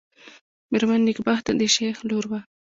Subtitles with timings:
[0.71, 2.39] مېرمن نېکبخته د شېخ لور وه.